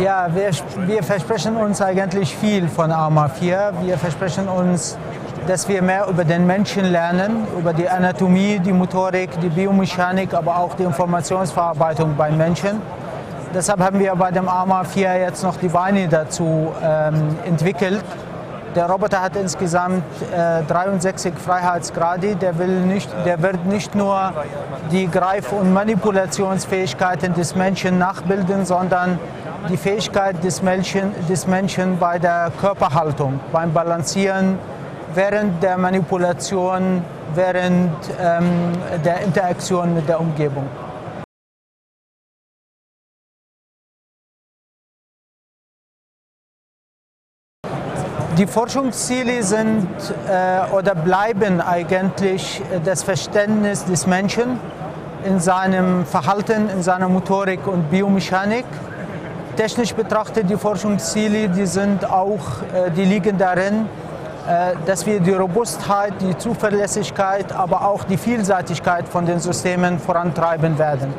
[0.00, 0.50] Ja, wir,
[0.86, 3.72] wir versprechen uns eigentlich viel von ARMA 4.
[3.82, 4.96] Wir versprechen uns,
[5.46, 10.56] dass wir mehr über den Menschen lernen, über die Anatomie, die Motorik, die Biomechanik, aber
[10.56, 12.80] auch die Informationsverarbeitung beim Menschen.
[13.52, 18.02] Deshalb haben wir bei dem ARMA 4 jetzt noch die Beine dazu ähm, entwickelt.
[18.74, 22.36] Der Roboter hat insgesamt äh, 63 Freiheitsgrade.
[22.36, 24.32] Der, will nicht, der wird nicht nur
[24.92, 29.18] die Greif- und Manipulationsfähigkeiten des Menschen nachbilden, sondern
[29.68, 34.58] die Fähigkeit des Menschen, des Menschen bei der Körperhaltung, beim Balancieren,
[35.14, 37.02] während der Manipulation,
[37.34, 38.72] während ähm,
[39.04, 40.66] der Interaktion mit der Umgebung.
[48.38, 49.86] Die Forschungsziele sind
[50.26, 54.58] äh, oder bleiben eigentlich das Verständnis des Menschen
[55.24, 58.64] in seinem Verhalten, in seiner Motorik und Biomechanik.
[59.56, 63.86] Technisch betrachtet die Forschungsziele, die sind auch, äh, die liegen darin,
[64.48, 70.78] äh, dass wir die Robustheit, die Zuverlässigkeit, aber auch die Vielseitigkeit von den Systemen vorantreiben
[70.78, 71.12] werden.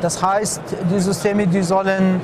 [0.00, 2.20] Das heißt, die Systeme, die sollen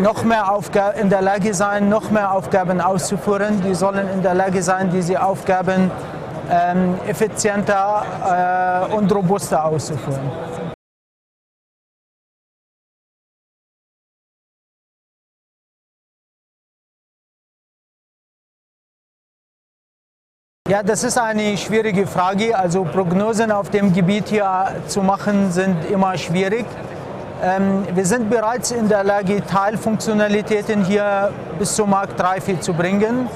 [0.00, 3.62] noch mehr Aufgaben, in der Lage sein, noch mehr Aufgaben auszuführen.
[3.66, 5.90] Die sollen in der Lage sein, diese Aufgaben
[6.50, 10.30] ähm, effizienter äh, und robuster auszuführen.
[20.74, 22.58] Ja, das ist eine schwierige Frage.
[22.58, 26.66] Also Prognosen auf dem Gebiet hier zu machen sind immer schwierig.
[27.40, 31.30] Ähm, wir sind bereits in der Lage, Teilfunktionalitäten hier
[31.60, 33.28] bis zur Marktreife zu bringen.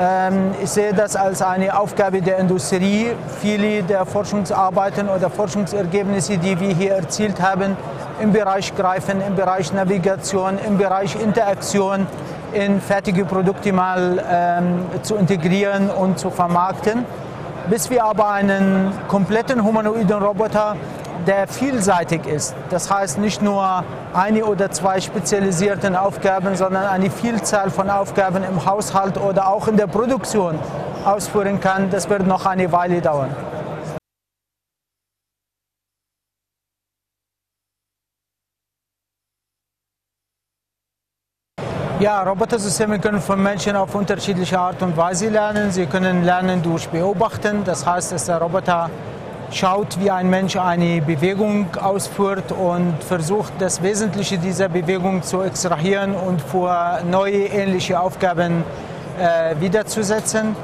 [0.00, 3.12] Ähm, ich sehe das als eine Aufgabe der Industrie.
[3.40, 7.76] Viele der Forschungsarbeiten oder Forschungsergebnisse, die wir hier erzielt haben,
[8.20, 12.08] im Bereich Greifen, im Bereich Navigation, im Bereich Interaktion,
[12.54, 17.04] in fertige Produkte mal ähm, zu integrieren und zu vermarkten.
[17.68, 20.76] Bis wir aber einen kompletten humanoiden Roboter
[21.26, 22.54] der vielseitig ist.
[22.70, 28.66] Das heißt nicht nur eine oder zwei spezialisierten Aufgaben, sondern eine Vielzahl von Aufgaben im
[28.66, 30.58] Haushalt oder auch in der Produktion
[31.04, 31.90] ausführen kann.
[31.90, 33.34] Das wird noch eine Weile dauern.
[42.00, 45.70] Ja, Robotersysteme können von Menschen auf unterschiedliche Art und Weise lernen.
[45.70, 47.62] Sie können lernen durch Beobachten.
[47.64, 48.90] Das heißt, dass der Roboter
[49.52, 56.16] schaut, wie ein Mensch eine Bewegung ausführt und versucht, das Wesentliche dieser Bewegung zu extrahieren
[56.16, 58.64] und für neue ähnliche Aufgaben
[59.20, 60.56] äh, wiederzusetzen.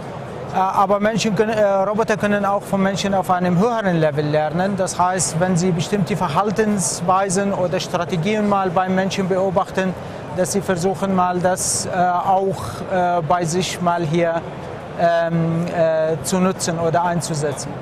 [0.52, 4.74] Äh, aber Menschen können, äh, Roboter können auch von Menschen auf einem höheren Level lernen.
[4.76, 9.94] Das heißt, wenn sie bestimmte Verhaltensweisen oder Strategien mal beim Menschen beobachten,
[10.36, 12.56] dass sie versuchen mal das äh, auch
[12.92, 14.40] äh, bei sich mal hier
[14.98, 17.72] ähm, äh, zu nutzen oder einzusetzen.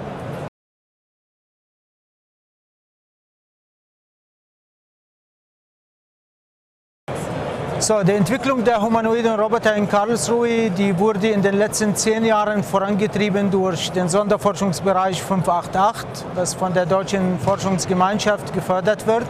[7.80, 12.64] So, die Entwicklung der humanoiden Roboter in Karlsruhe, die wurde in den letzten zehn Jahren
[12.64, 19.24] vorangetrieben durch den Sonderforschungsbereich 588, das von der Deutschen Forschungsgemeinschaft gefördert wird.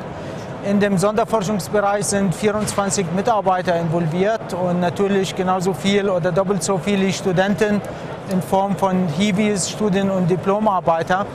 [0.65, 7.13] In dem Sonderforschungsbereich sind 24 Mitarbeiter involviert und natürlich genauso viel oder doppelt so viele
[7.13, 7.81] Studenten
[8.29, 11.27] in Form von Hiwis, Studien- und Diplomarbeiter,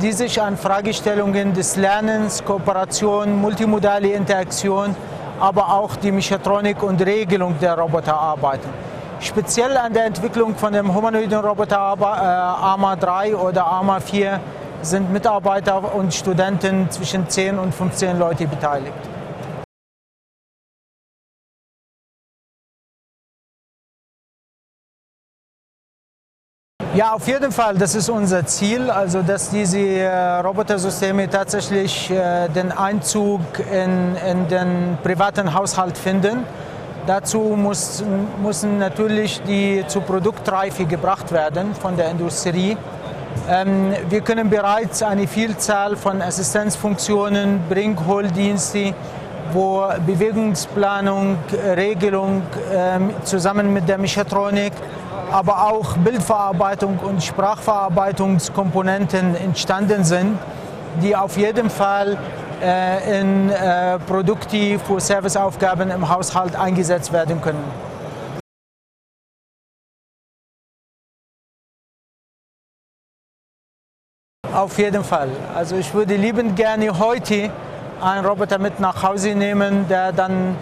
[0.00, 4.96] die sich an Fragestellungen des Lernens, Kooperation, multimodale Interaktion,
[5.38, 8.70] aber auch die Mechatronik und Regelung der Roboter arbeiten.
[9.20, 14.40] Speziell an der Entwicklung von dem humanoiden Roboter ARMA 3 oder ARMA 4
[14.84, 18.92] sind Mitarbeiter und Studenten zwischen 10 und 15 Leute beteiligt.
[26.94, 32.48] Ja, auf jeden Fall, das ist unser Ziel, also dass diese äh, Robotersysteme tatsächlich äh,
[32.50, 36.44] den Einzug in, in, den privaten Haushalt finden.
[37.04, 38.04] Dazu muss,
[38.40, 42.76] müssen natürlich die zur Produktreife gebracht werden von der Industrie.
[43.48, 48.94] Ähm, wir können bereits eine Vielzahl von Assistenzfunktionen, Bringholdienste,
[49.52, 51.38] wo Bewegungsplanung,
[51.76, 52.42] Regelung
[52.72, 54.72] ähm, zusammen mit der Mechatronik
[55.34, 60.38] aber auch Bildverarbeitung und Sprachverarbeitungskomponenten entstanden sind,
[61.02, 62.16] die auf jeden Fall
[62.62, 67.64] äh, in äh, Produkte für Serviceaufgaben im Haushalt eingesetzt werden können.
[74.64, 75.28] Auf jeden Fall.
[75.54, 77.50] Also ich würde liebend gerne heute
[78.00, 80.56] einen Roboter mit nach Hause nehmen, der dann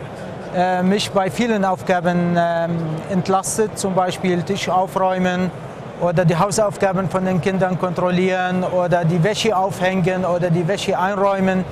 [0.56, 2.78] äh, mich bei vielen Aufgaben ähm,
[3.10, 5.52] entlastet, zum Beispiel Tisch aufräumen
[6.00, 11.64] oder die Hausaufgaben von den Kindern kontrollieren oder die Wäsche aufhängen oder die Wäsche einräumen.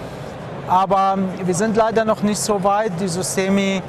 [0.69, 2.93] Aber wir sind leider noch nicht so weit.
[3.01, 3.83] Die Systeme,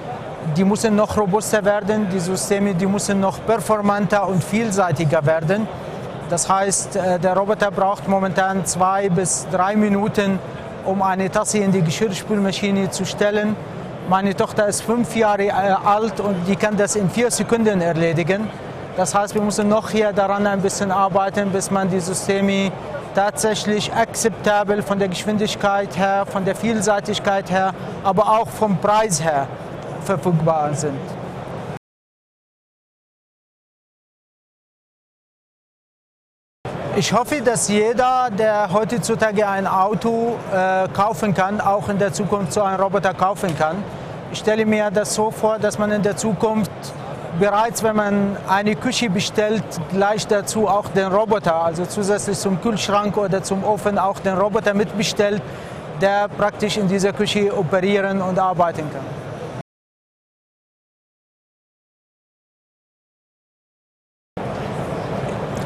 [0.57, 5.67] die müssen noch robuster werden, die Systeme, die müssen noch performanter und vielseitiger werden.
[6.31, 10.39] Das heißt, äh, der Roboter braucht momentan zwei bis drei Minuten,
[10.85, 13.53] um eine Tasse in die Geschirrspülmaschine zu stellen.
[14.07, 18.49] Meine Tochter ist fünf Jahre äh, alt und die kann das in vier Sekunden erledigen.
[18.95, 22.71] Das heißt, wir müssen noch hier daran ein bisschen arbeiten, bis man die Systeme
[23.13, 27.73] tatsächlich akzeptabel von der Geschwindigkeit her, von der Vielseitigkeit her,
[28.05, 29.47] aber auch vom Preis her
[30.05, 31.20] verfügbar sind.
[36.97, 42.51] Ich hoffe, dass jeder, der heutzutage ein Auto äh, kaufen kann, auch in der Zukunft
[42.51, 43.77] so einen Roboter kaufen kann.
[44.33, 46.69] Ich stelle mir das so vor, dass man in der Zukunft
[47.39, 53.15] bereits, wenn man eine Küche bestellt, gleich dazu auch den Roboter, also zusätzlich zum Kühlschrank
[53.15, 55.41] oder zum Ofen auch den Roboter mitbestellt,
[56.01, 59.20] der praktisch in dieser Küche operieren und arbeiten kann.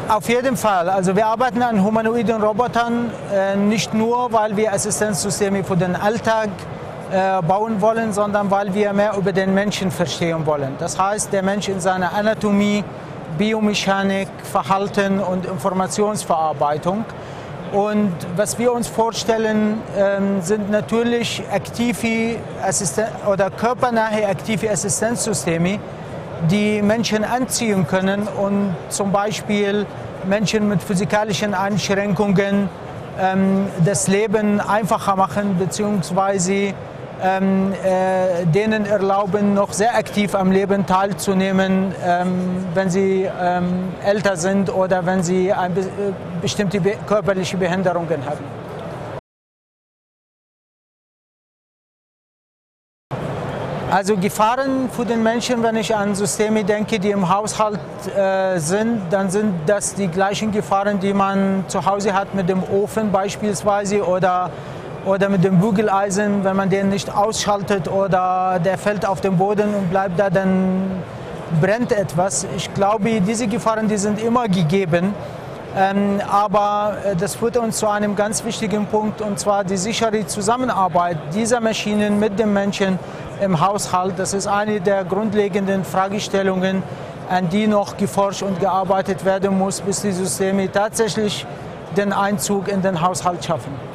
[0.08, 0.88] Auf jeden Fall.
[0.88, 6.50] Also wir arbeiten an humanoiden Robotern, äh, nicht nur, weil wir Assistenzsysteme für den Alltag
[7.12, 10.76] äh, bauen wollen, sondern weil wir mehr über den Menschen verstehen wollen.
[10.78, 12.84] Das heißt, der Mensch in seiner Anatomie,
[13.40, 17.04] Biomechanik, Verhalten und Informationsverarbeitung.
[17.72, 25.80] Und was wir uns vorstellen, ähm, sind natürlich aktive Assisten oder körpernahe aktive Assistenzsysteme,
[26.50, 29.86] die Menschen anziehen können und zum Beispiel
[30.28, 32.70] Menschen mit physikalischen Einschränkungen
[33.20, 36.74] ähm, das Leben einfacher machen bzw
[37.24, 44.36] ähm, äh, denen erlauben, noch sehr aktiv am Leben teilzunehmen, ähm, wenn sie ähm, älter
[44.36, 45.84] sind oder wenn sie eine äh,
[46.42, 48.65] bestimmte be körperliche Behinderungen haben.
[53.92, 57.80] Also Gefahren für den Menschen, wenn ich an Systeme denke, die im Haushalt
[58.18, 62.64] äh, sind, dann sind das die gleichen Gefahren, die man zu Hause hat mit dem
[62.64, 64.50] Ofen beispielsweise oder
[65.06, 69.76] oder mit dem Bügeleisen, wenn man den nicht ausschaltet oder der fällt auf den Boden
[69.76, 71.04] und bleibt da, dann
[71.62, 72.48] brennt etwas.
[72.58, 75.14] Ich glaube, diese Gefahren, die sind immer gegeben.
[75.78, 80.26] Ähm, aber äh, das führt uns zu einem ganz wichtigen Punkt, und zwar die sichere
[80.26, 82.98] Zusammenarbeit dieser Maschinen mit den Menschen
[83.42, 84.14] im Haushalt.
[84.18, 86.84] Das ist eine der grundlegenden Fragestellungen,
[87.30, 91.46] an die noch geforscht und gearbeitet werden muss, bis die Systeme tatsächlich
[91.98, 93.95] den Einzug in den Haushalt schaffen.